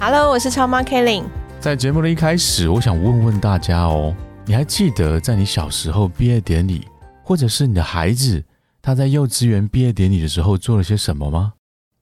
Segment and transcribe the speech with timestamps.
[0.00, 1.24] Hello，我是超妈 Kelly。
[1.58, 4.14] 在节目的一开始，我想问问大家哦，
[4.46, 6.86] 你还记得在你小时候毕业典礼，
[7.24, 8.44] 或者是你的孩子
[8.80, 11.54] 他在幼稚园毕业典礼的时候做了些什么吗？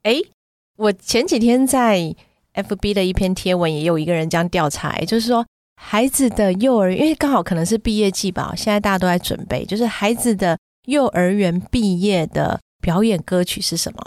[0.03, 0.17] 哎，
[0.77, 2.15] 我前几天在
[2.53, 5.47] FB 的一篇贴文，也有一个人这样调查，就是说
[5.81, 14.07] 孩子的幼儿，因为刚好可能是毕业季吧，现在大家都在准备，就是孩子的幼儿园毕业的表演歌曲是什么？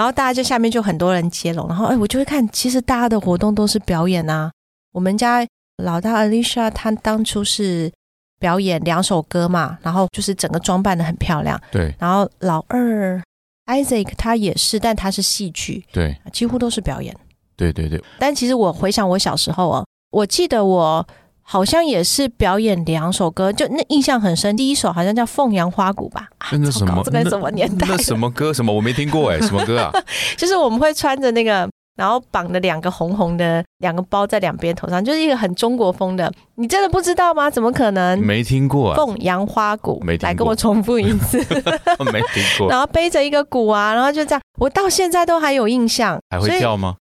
[0.00, 4.50] 然后大家就下面就很多人接龙，然后哎，我就会看，其实大家的活动都是表演啊。
[4.94, 5.46] 我们家
[5.76, 7.92] 老大 Alicia 她当初是
[8.38, 11.60] 表演两首歌嘛，然后就是整个装扮的很漂亮。
[11.70, 13.22] 对然后老二
[13.66, 17.14] Isaac 他也是，但他是戏剧，对几乎都是表演。
[17.54, 21.06] 对对对，但其实我回想我小时候哦，我记得我
[21.52, 24.56] 好像也是表演两首歌，就那印象很深。
[24.56, 27.88] 第一首好像叫《凤阳花鼓》吧，啊那什么这个什么年代？
[27.88, 28.54] 那什么歌？
[28.54, 29.90] 什么我没听过哎， 什么歌啊？
[30.36, 36.32] 就是我们会穿着那个，然后绑的两个红红的两个包在两边头上，就是一个很中国风的。
[36.54, 37.50] 你真的不知道吗？
[37.50, 38.16] 怎么可能？
[38.20, 41.38] 没听过啊，凤阳花鼓没，听过来跟我重复一次。
[42.12, 46.16] 没听过，然后背着一个鼓啊，然后就这样，我到现在都还有印象。
[46.30, 46.94] 还会跳吗？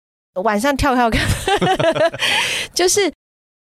[0.43, 1.19] 晚上跳跳看，
[2.71, 3.11] 就是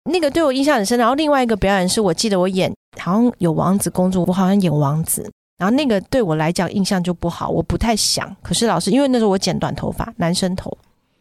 [0.09, 0.97] 那个对我印象很深。
[0.97, 5.29] 然后另外一个表演是我记得我演好像有王子公主，我好像演王子。
[5.57, 8.35] 然后那个对我来讲印象就不好，我不太想。
[8.41, 10.75] 可是老师，因为那时候我剪短头发，男生头，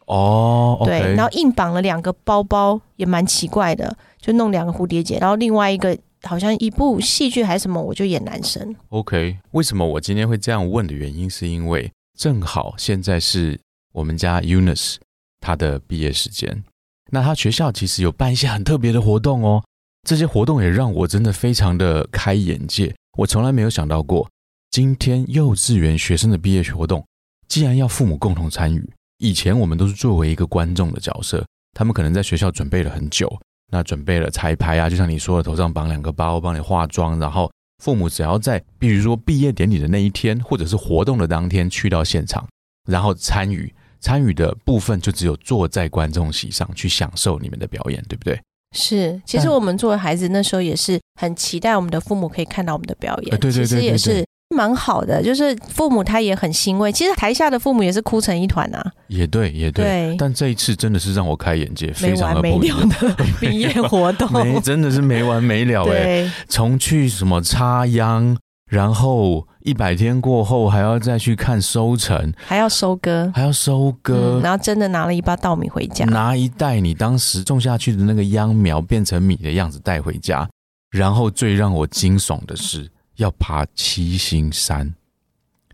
[0.06, 5.18] 哦对，然后硬绑了两个包包，也蛮奇怪的，就弄两个蝴蝶结。
[5.18, 8.74] 然后另外一个好像一部戏剧还是什么，我就演男生。
[8.88, 13.60] OK，为什么我今天会这样问的原因，是因为正好现在是
[13.92, 14.96] 我们家 Eunice
[15.38, 16.64] 她的毕业时间，
[17.10, 19.62] 那他学校其实有办一些很特别的活动哦，
[20.06, 24.28] 这些活动也让我真的非常的开眼界，我从来没有想到过，
[24.70, 27.04] 今天幼稚园学生的毕业活动，
[27.48, 33.30] 既然要父母共同参与，以前我们都是作为一个观众的角色，他们可能在学校准备了很久，
[33.72, 37.50] 那准备了彩排啊，就像你说的，头上绑两个包，帮你化妆，然后
[37.82, 42.46] 父母只要在，比如说毕业典礼的那一天，或者是活动的当天去到现场，
[42.88, 48.40] 然后参与，参与的部分就只有坐在观众席上去享受你们的表演，对不对？
[48.76, 54.24] 是，其实我们作为孩子那时候也是很期待我们的父母可以看到我们的表演，呃对对对其实也是
[54.54, 59.84] 蛮好的，就是父母他也很欣慰，其实台下的父母也是哭成一团啊，也对，也对。
[59.84, 62.88] 对，但这一次真的是让我开眼界，非没常的不一样。
[62.88, 65.88] 的 毕业活动，没，真的是没完没了哎！
[65.88, 68.36] 对，从去什么插秧，
[68.70, 80.48] 然后一百天过后还要再去看收成，还要收割，还要收割，嗯，然后真的拿了一包稻米回家，拿一袋你当时种下去的那个秧苗变成米的样子带回家，
[80.92, 84.94] 然后最让我惊悚的是要爬七星山。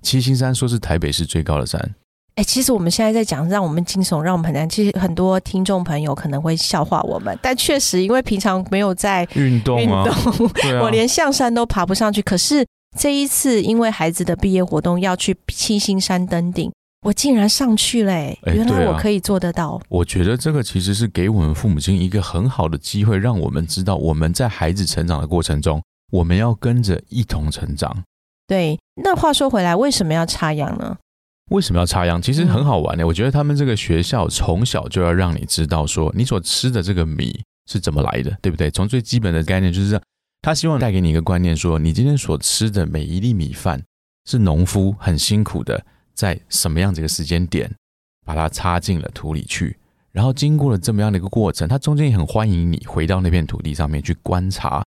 [0.01, 1.79] 七星山说是台北市最高的山，
[2.37, 4.67] 哎、其实我们现在在讲让我们惊悚，让我们很难。
[4.67, 10.49] 其实很多听众朋友可能会笑话我们，但确实因为平常没有在运动运啊，动，
[10.81, 12.23] 我连象山都爬不上去。
[12.23, 12.65] 可是
[12.97, 19.81] 这一次，因为孩子的毕业活动要去七星山登顶，我竟然上去嘞、哎对啊原来我可以做得到。
[19.89, 28.05] 我觉得这个其实是给我们父母亲一个很好的机会，让我们知道我们在孩子成长的过程中，我们要跟着一同成长。
[28.47, 30.97] 对，那话说回来，为什么要插秧呢？
[31.51, 32.21] 为什么要插秧？
[32.21, 37.41] 其实很好玩的、我觉得他们这个学校从小就要让你知道，说你所吃的这个米
[37.71, 38.71] 是怎么来的，对不对？
[38.71, 40.03] 从最基本的概念就是这样，
[40.47, 43.83] 他希望带给你一个观念，说你今天所吃的每一粒米饭
[44.27, 45.85] 是农夫很辛苦的，
[46.15, 47.69] 在什么样子一个时间点
[48.25, 49.77] 把它插进了土里去，
[50.13, 54.85] 然后经过了这么样的一个过程，他中间也很欢迎你回到那片土地上面去观察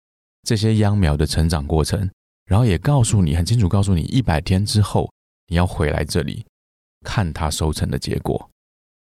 [0.47, 2.09] 这些秧苗的成长过程，
[2.45, 5.11] 然后也告诉你很清楚告诉你，一百天之后
[5.47, 6.45] 你要回来这里
[7.03, 8.50] 看它收成的结果。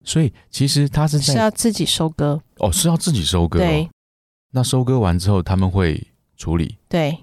[0.05, 2.43] 所以其实他是在是要自己收割。
[2.57, 3.89] 哦是要自己收割、哦，对
[4.51, 6.05] 那收割完之后他们会
[6.41, 7.15] 处理，对，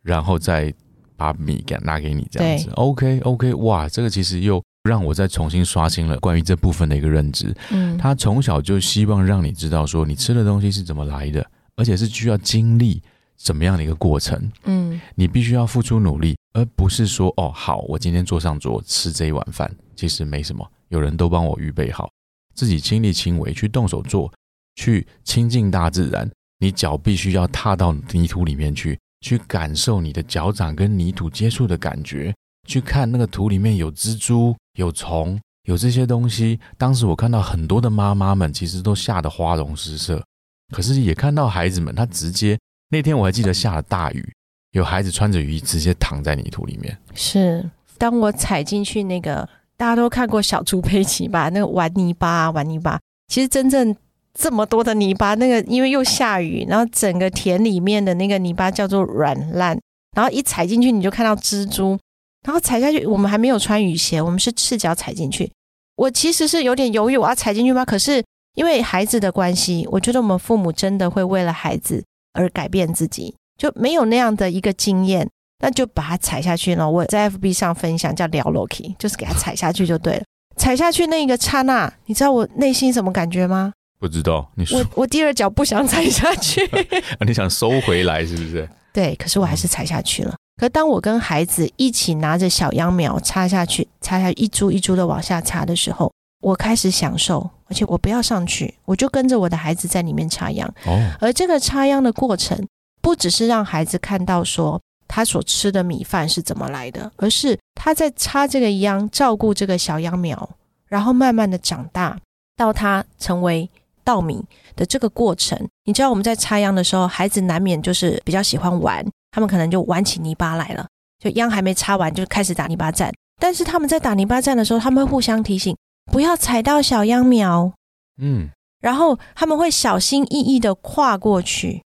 [0.00, 0.72] 然后再
[1.14, 2.70] 把米给拿给你这样子。
[2.70, 7.54] OK OK，哇，这个其实又让我再重新刷新了关于这部分的一个认知。
[7.70, 11.46] 嗯，他从小就希望让你知道说你吃的东西是怎么来的，
[11.76, 13.02] 而且是需要经历
[13.36, 14.50] 怎么样的一个过程。
[14.64, 22.10] 嗯你必须要付出努力，而不是说哦好，我今天坐上桌吃这一碗饭，其实没什么，有人都帮我预备好，
[22.54, 24.32] 自己亲力亲为去动手做，
[24.76, 26.30] 去亲近大自然，
[26.62, 32.32] 你脚必须要踏到泥土里面去，去感受你的脚掌跟泥土接触的感觉，
[32.68, 36.60] 去看那个土里面有蜘蛛、有虫、有这些东西。
[36.78, 40.24] 当时我看到很多的妈妈们，其实都吓得花容失色，
[40.72, 42.56] 可是也看到孩子们，他直接
[42.90, 44.32] 那天我还记得下了大雨，
[44.70, 46.96] 有孩子穿着雨衣直接躺在泥土里面。
[47.12, 47.68] 是，
[47.98, 51.48] 当我踩进去那个，大家都看过小猪佩奇吧？
[51.48, 53.00] 那个玩泥巴，玩泥巴。
[53.26, 53.96] 其实真正
[54.38, 59.78] 这么多的泥巴，那个因为又下雨，然后整个田里面的那个泥巴叫做软烂，
[60.16, 61.98] 然后一踩进去你就看到蜘蛛，
[62.46, 65.50] 然后踩下去，我们还没有穿雨鞋，我们是赤脚踩进去。
[65.96, 67.84] 我其实是有点犹豫，我要踩进去吗？
[67.84, 68.24] 可是
[68.54, 72.02] 因为孩子的关系，我觉得我们父母真的会为了孩子
[72.32, 75.28] 而改变自己，就没有那样的一个经验。
[75.64, 76.90] 那就把它踩下去了。
[76.90, 80.24] 我在 FB 上分享叫聊 Loki，就是给它踩下去就对了。
[80.56, 83.72] 踩下去那一个刹那，你知道我内心什么感觉吗？
[84.02, 86.68] 不知道，你说我我第二脚不想踩下去，
[87.24, 88.68] 你想收回来是不是？
[88.92, 90.34] 对，可是我还是踩下去了。
[90.56, 100.68] 可当我跟孩子一起拿着小秧苗插下去，插下一株一株的往下插的时候，我开始享受，而且我不要上去，我就跟着我的孩子在里面插秧。
[100.84, 102.58] 哦，而这个插秧的过程，
[103.00, 104.80] 不只是让孩子看到说。
[105.14, 107.12] 他所吃的米饭是怎么来的？
[107.16, 110.48] 而是他在插这个秧，照顾这个小秧苗，
[110.88, 112.18] 然后慢慢的长大，
[112.56, 113.68] 到他成为
[114.04, 114.44] 稻米
[114.76, 115.58] 的这个过程。
[115.84, 120.86] 你知道我们在插秧的时候，孩子难免就是比较喜欢玩，他们可能就玩起泥巴来了。
[121.18, 123.12] 就秧还没插完，就开始打泥巴战。
[123.40, 125.76] 但是他们在打泥巴战的时候，他们会互相提醒，
[126.12, 127.72] 不要踩到小秧苗。
[128.20, 128.50] 嗯，
[128.80, 131.82] 然后他们会小心翼翼的跨过去，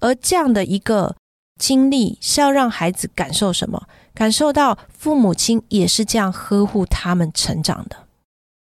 [0.00, 1.16] 而这样的一个。
[1.58, 3.86] 经历是要让孩子感受什么？
[4.14, 7.96] 感受到父母亲也是这样呵护他们成长的，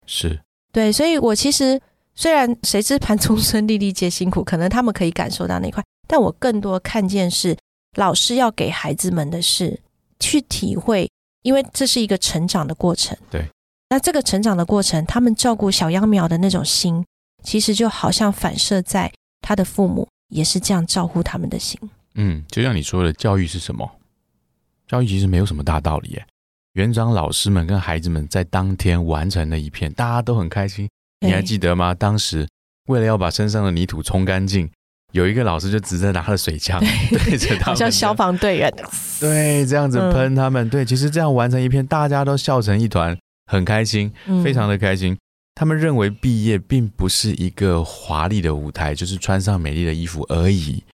[0.05, 0.41] 是
[0.73, 0.91] 对。
[0.91, 1.81] 所以，我其实
[2.19, 7.57] 虽然谁知盘中餐，粒粒皆辛苦，可能他们可以感受到那块，但我更多看见是
[7.97, 9.79] 老师要给孩子们的是
[10.19, 11.09] 去体会，
[11.43, 13.17] 因为这是一个成长的过程。
[13.31, 13.47] 对，
[13.89, 17.07] 那这个成长的过程，他们照顾小秧苗的那种心，
[17.45, 21.79] 其实就好像反射在他的父母也是这样照顾他们的心。
[22.17, 23.89] 嗯，就像你说的，教育是什么？
[24.89, 26.27] 教育其实没有什么大道理耶。
[26.73, 30.89] 园长老师们跟孩子们在当天完成了一片，大家都很开心。
[31.21, 31.95] 你还记得吗？
[31.95, 32.49] 当时
[32.87, 34.71] 为了要把身上的泥土冲干净，
[35.13, 36.81] 有一个老师就直接拿了水枪
[37.11, 38.73] 对着他们，好像消防队员。
[39.21, 40.69] 对，这样子喷他们。
[40.69, 44.13] 对，其实这样完成一片，大家都笑成一团，很开心，
[44.45, 45.17] 非常的开心。
[45.55, 50.85] 他们认为毕业并不是一个华丽的舞台，就是穿上美丽的衣服而已。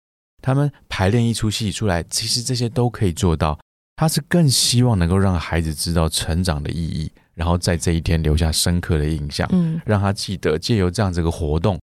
[0.40, 3.58] 他们排练一出戏出来，其实这些都可以做到。
[3.96, 11.78] 他是更希望能够让孩子知道成长的意义，然后在这一天留下深刻的印象，嗯，让他记得借由这样这个活动，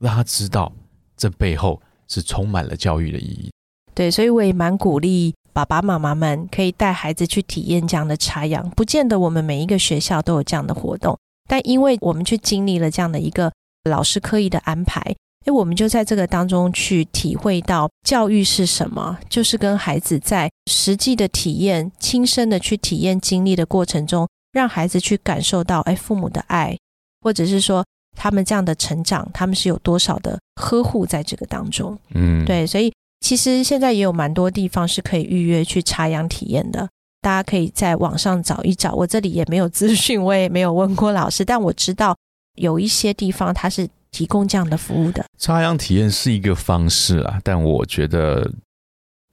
[0.00, 0.72] 让他知道
[1.16, 3.50] 这背后是充满了教育的意义。
[3.94, 8.68] 对，所以我也蛮鼓励爸爸妈妈们可以带孩子去体验这样的插秧。
[8.70, 11.18] 不见得我们每一个学校都有这样的活动，
[11.48, 13.52] 但因为我们去经历了这样的一个
[13.84, 15.00] 老师刻意的安排。
[15.46, 26.76] 诶我们就在这个当中去体会到教育是什么，就是跟孩子在实际的体验、亲身的去体验经历的过程中，让孩子去感受到，哎，父母的爱，
[27.20, 27.84] 或者是说
[28.16, 31.98] 他们这样的成长，他们是有多少的呵护在这个当中。
[32.14, 36.88] 嗯，对，所以其实现在也有蛮多地方是可以预约去插秧体验的，
[37.20, 38.94] 大家可以在网上找一找。
[38.94, 42.16] 我这里也没有资讯，我也没有问过老师，但我知道
[42.54, 43.88] 有一些地方它是。
[44.12, 48.50] 提供这样的服务的插秧体验是一个方式啊，但我觉得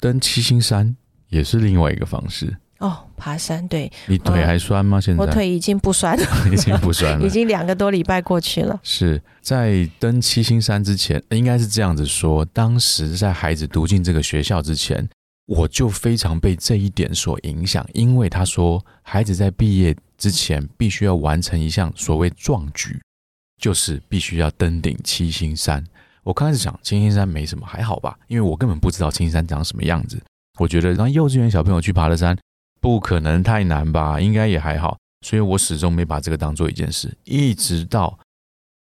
[0.02, 0.94] 登七星山
[1.30, 3.08] 也是另外一个方式哦。
[3.18, 5.00] 爬山，对你腿还酸吗？
[5.00, 8.78] 现在我腿已经不酸了， 已经不酸了， 已经两个多礼拜过去了。
[8.84, 15.08] 是在登七星山之前，应该是这样子说：当时在孩子读进这个学校之前，
[15.46, 23.00] 我就非常被这一点所影响，因为他说孩子在毕业之前必须要完成一项所谓壮举。
[23.62, 25.82] 就是必须要登顶七星山。
[26.24, 30.22] 我刚开始想七星山没什么，还好吧，因为我根本不知道七星山长什么样子。
[30.60, 32.38] 我觉得让幼稚园小朋友去爬的山，
[32.84, 34.20] 不可能太难吧？
[34.20, 37.18] 应该也还好，所以我始终没把这个当做一件事。
[37.24, 38.20] 一直到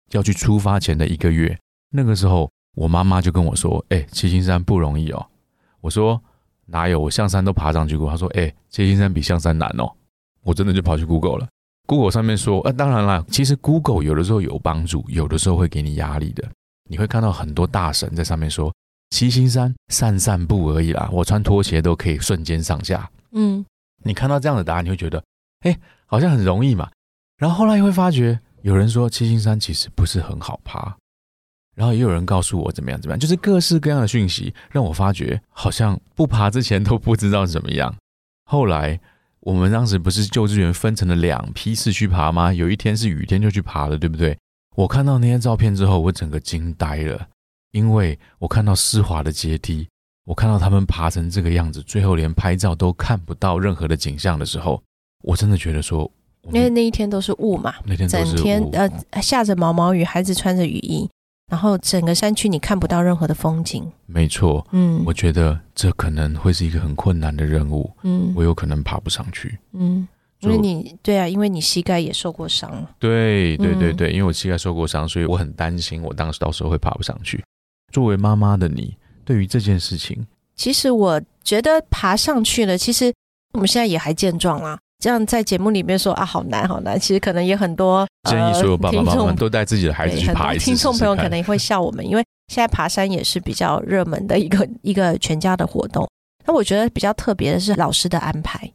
[0.09, 1.55] 要去出发前的一个月，
[1.91, 5.23] 那个时候我妈妈就跟我说：“哎，七星山不容易哦。”
[5.81, 6.19] 我说
[6.65, 6.99] ：“哪有？
[6.99, 9.87] 我象山都爬上去过。”她说：“哎，七星山比象山难哦。”
[10.41, 11.47] 我真的就跑去 Google 了。
[11.85, 16.43] Google 上面说，呃，当然了，其实 Google 有的时候有帮助，有的时候会给你压力的。
[16.89, 18.73] 你会看到很多大神在上面说，
[19.11, 23.07] 七星山散散步而已啦，我穿拖鞋都可以瞬间上下。
[23.33, 23.63] 嗯，
[24.05, 25.21] 你看到这样的答案，你会觉得，
[25.61, 26.89] 哎，好像很容易嘛。
[27.37, 30.95] 然后后来又会发觉，有人说七星山其实不是很好爬，
[31.75, 37.93] 然后也有人告诉我怎么样怎么样，就是各式各样的讯息，让我发觉好像不爬之前都不知道怎么样。
[38.45, 38.99] 后来
[39.39, 42.53] 我们当时不是幼稚园分成了两批次去爬吗？
[42.53, 44.37] 有一天是雨天就去爬了，对不对？
[44.75, 47.27] 我看到那些照片之后，我整个惊呆了，
[47.71, 49.87] 因为我看到湿滑的阶梯，
[50.25, 54.81] 我看到他们爬成这个样子，最后连拍照都看不到任何的景象的时候，
[55.23, 56.09] 我真的觉得说，
[56.51, 58.61] 因为那一天都是雾嘛，那天都整天
[59.11, 61.09] 呃下着毛毛雨，孩子穿着雨衣，
[61.49, 63.89] 然后整个山区你看不到任何的风景。
[64.07, 69.57] 没错，嗯我觉得这可能会是一个很困难的任务，嗯我有可能爬不上去。
[69.73, 70.07] 嗯，
[70.39, 72.89] 因为你对啊，因为你膝盖也受过伤了。
[72.99, 77.43] 对对对嗯对，因为我膝盖受过伤，所以我很担心我当时到时候会爬不上去。
[77.91, 83.13] 作为妈妈的你，对于这件事情，其实我觉得爬上去了，其实
[83.53, 84.77] 我们现在也还健壮啦。
[84.99, 96.07] 这样在节目里面说啊，好难好难，其实可能也很多建议所有爸爸妈妈们都带自己的孩子去爬一次听众朋友可能也会笑我们，因为现在爬山也是比较热门的一个 一个全家的活动。
[96.45, 98.71] 那我觉得比较特别的是老师的安排。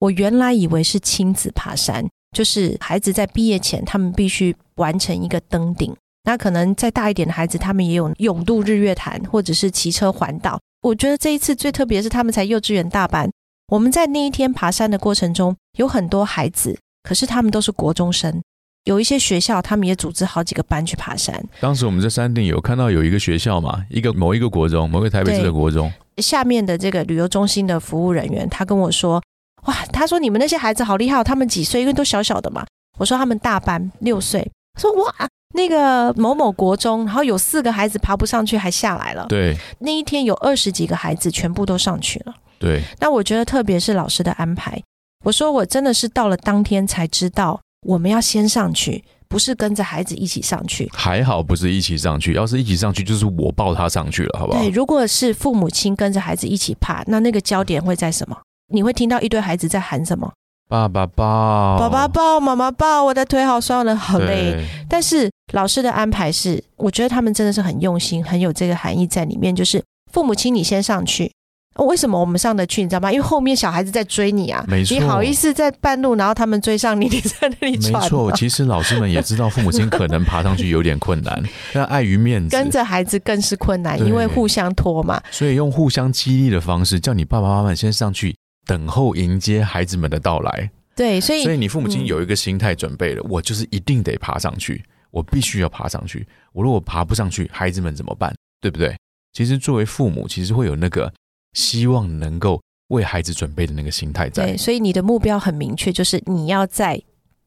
[0.00, 2.04] 我原来以为是亲子爬山，
[2.36, 5.94] 就是孩子在毕业前，他们必须完成一个登顶。
[6.24, 10.58] 那可能再大一点的孩子，他们也有勇渡日月潭，或者是骑车环岛。
[10.82, 13.30] 我觉得这一次最特别的是，他们才幼稚园大班。
[13.68, 18.42] 我们在那一天爬山的过程中，有很多孩子，可是他们都是国中生。
[18.84, 21.40] 有一些学校，他们也组织好几个班去爬山。
[21.60, 29.22] 当时我们在山顶有看到有一个学校嘛，一个某一个国中，某一个台北市的国中，下面的这个旅游中心的服务人员，他跟我说
[29.66, 31.80] ：“哇，他说你们那些孩子好厉害哦，他们几岁？
[31.80, 32.66] 因为都小小的嘛。”
[32.98, 34.50] 我说他们大班六岁。
[34.74, 35.14] 他说：“哇，
[35.52, 39.26] 那个某某国中，然后有四个孩子爬不上去，还下来了。
[39.28, 42.34] 对那一天有二十几个孩子全部都上去了。
[42.58, 44.80] 对，那我觉得特别是老师的安排，
[45.24, 50.88] 我说我真的是到了当天才知道，我们要先上去，不是跟着孩子一起上去。
[50.94, 54.70] 还好不是一起上去，要是一起上去，就是我抱他上去了，好不好对，？
[54.70, 58.36] 如果是父母亲跟着孩子一起爬，那那个焦点会在什么？
[58.72, 60.32] 你会听到一堆孩子在喊什么？
[60.72, 64.58] 爸爸抱，爸爸抱，妈妈抱，我的腿好酸了，好累。
[64.88, 69.54] 但是老师的安排是，我觉得他们真的是很用心，很有这个含义在里面。
[69.54, 71.30] 就是父母亲你先上去，
[71.74, 72.82] 哦为什么我们上得去？
[72.82, 73.12] 你知道吗？
[73.12, 81.42] 因为后面小孩子在追你啊，没错你好意思在半路，然后他们追上你，你在那里没错，其实老师们也知道父母亲可能爬上去有点困难，
[81.74, 85.20] 但碍于面子，跟着孩子更是困难，因为互相拖嘛。
[85.30, 88.34] 所以用互相激励的方式，叫你爸爸妈妈先上去，
[88.66, 90.70] 等候迎接孩子们的到来。
[90.94, 96.26] 对，所以所以你父母亲嗯有一个心态准备了，我就是一定得爬上去，我必须要爬上去。
[96.52, 98.34] 我如果爬不上去，孩子们怎么办？
[98.60, 98.94] 对不对？
[99.32, 101.12] 其实作为父母，其实会有那个
[101.54, 104.56] 希望能够为孩子准备的那个心态在对，。
[104.56, 107.00] 所以你的目标很明确，就是你要在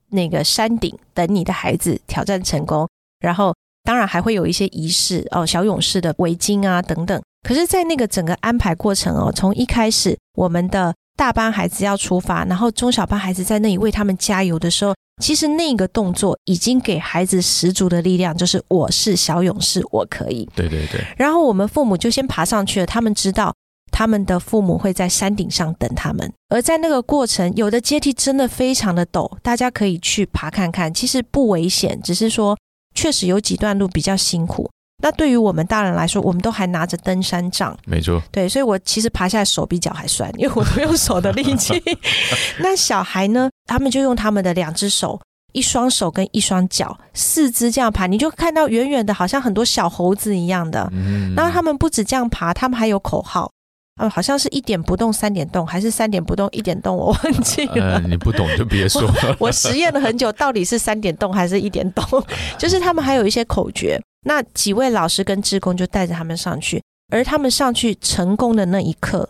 [0.10, 7.22] 那个山顶等你的孩子挑战成功，然后当然还会有一些仪式哦，小勇士的围巾啊等等。
[7.48, 20.48] 可是，在那个整个安排过程哦，从一开始我们的大班孩子要出发，然后中小班孩子在那里为他们加油的时候，其实那个动作已经给孩子十足的力量，就是我是小勇士，我可以。
[20.54, 23.54] 对对对，然后我们父母就先爬上去了，他们知道
[23.92, 32.58] 他们的父母会在山顶上等他们，而在那个过程，有的阶梯真的非常的陡，大家可以去爬看看，其实不危险，只是说
[32.94, 34.70] 确实有几段路比较辛苦。
[35.06, 41.80] 那对于我们大人来说，我们都还拿着登山杖，没错，对，所以我其实爬下来手比脚还酸，因为我都用手的力气。
[42.58, 45.22] 那小孩呢，他们就用他们的两只手。
[45.54, 50.90] 一双手跟一双脚，四肢这样爬，你就看到远远的，好像很多小猴子一样的。
[50.92, 53.50] 嗯然后他们不止这样爬，他们还有口号，
[54.02, 57.74] 呃，好像是一点不动三点动，还是三点不动一点动，我忘记了。
[57.76, 59.36] 呃，你不懂就别说了。
[59.40, 62.04] 我实验了很久，到底是三点动还是一点动？
[62.58, 64.02] 就是他们还有一些口诀。
[64.26, 69.30] 那几位老师跟志工就带着他们上去，而他们上去成功的那一刻，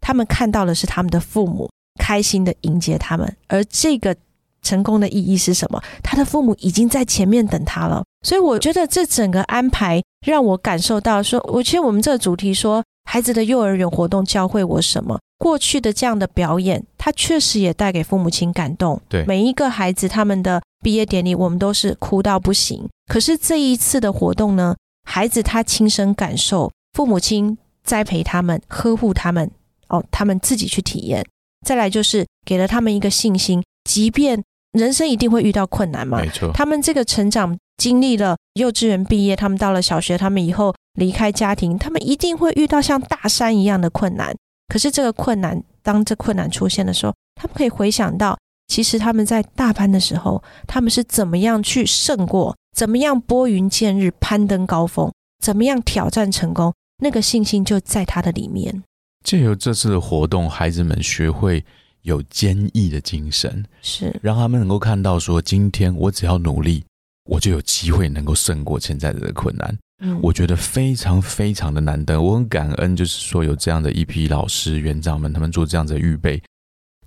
[0.00, 1.70] 他们看到的是他们的父母
[2.00, 4.16] 开心的迎接他们，而这个
[4.62, 5.82] 成功的意义是什么？
[6.02, 8.02] 他的父母已经在前面等他了。
[8.26, 15.18] 所以我觉得这整个安排让我感受到说，我其实我们这个主题说孩子的幼儿园活动教会我什么？
[15.40, 19.00] 过去的这样的表演，它确实也带给父母亲感动。
[19.08, 22.86] 对每一个孩子他们的毕业典礼，我们都是哭到不行。
[23.10, 24.76] 可是这一次的活动呢，
[25.08, 29.50] 孩子他亲身感受，父母亲栽培他们、呵护他们，
[29.88, 31.24] 哦，他们自己去体验。
[31.66, 44.36] 再来就是给了他们一个信心，即便人生一定会遇到困难嘛，没错，他们这个成长经历了幼稚园毕业，他们到了小学，他们以后离开家庭，他们一定会遇到像大山一样的困难。
[44.70, 55.12] 可是这个困难，当这困难出现的时候，他们可以回想到，其实他们在大班的时候，他们是怎么样去胜过怎么样拨云见日、攀登高峰，
[55.42, 56.72] 怎么样挑战成功，
[57.02, 58.84] 那个信心就在他的里面。
[59.24, 61.64] 借由这次的活动，孩子们学会
[62.02, 66.84] 有坚毅的精神，是让他们能够看到说，今天我只要努力，
[67.28, 69.76] 我就有机会能够胜过现在的困难。
[70.00, 76.42] 嗯我觉得非常非常的难得，我很感恩，就是说有这样的一批老师、园长们，他们做这样子的预备。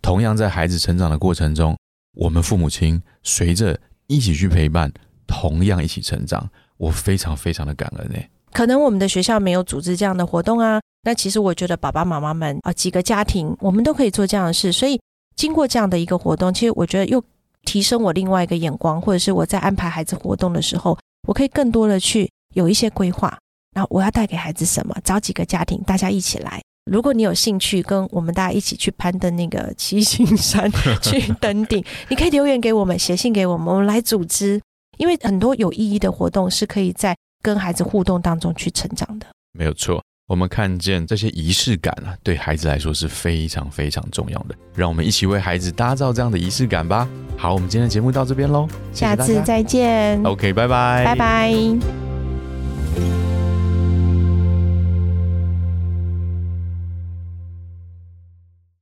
[0.01, 1.75] 同样在孩子成长的过程中，
[2.15, 4.91] 我们父母亲随着一起去陪伴，
[5.25, 8.29] 同样一起成长，我非常非常的感恩诶。
[8.51, 14.71] 可能我们的学校没有组织这样的活动啊，那其实我觉得爸爸妈妈们啊、几个家庭，我们都可以做这样的事。
[14.71, 14.99] 所以
[15.35, 17.23] 经过这样的一个活动，其实我觉得又
[17.65, 20.95] 提升我另外一个眼光，或者是我在安排孩子活动的时候，
[21.27, 23.37] 我可以更多的去有一些规划。
[23.75, 24.95] 然后我要带给孩子什么？
[25.03, 26.61] 找几个家庭，大家一起来。
[26.91, 34.61] 如果你有兴趣跟我们大家一起去攀登那个七星山 去登顶，你可以留言给我们，写信给我们，我们来组织。
[34.97, 39.25] 因为很多有意义的活动是可以在跟孩子互动当中去成长的。
[39.57, 44.53] 没有错，我们看见这些仪式感啊，对孩子来说是非常非常重要的。
[44.75, 47.09] 让我们一起为孩子打造这样的仪式感吧。
[47.37, 52.12] 好，我们今天的节目到这边喽，下次再见，OK，拜拜，拜拜。